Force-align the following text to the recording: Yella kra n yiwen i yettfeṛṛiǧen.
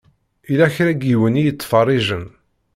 Yella 0.49 0.67
kra 0.75 0.91
n 0.97 1.01
yiwen 1.07 1.39
i 1.39 1.43
yettfeṛṛiǧen. 1.43 2.25